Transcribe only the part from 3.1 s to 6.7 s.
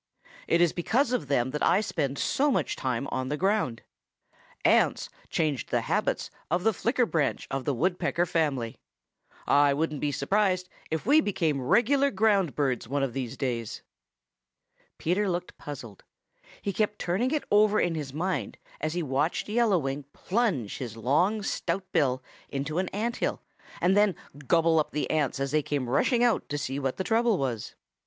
on the ground. Ants changed the habits of